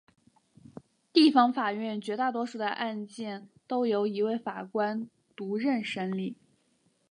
[1.13, 6.35] 地方法院绝大多数的案件都由一位法官独任审理。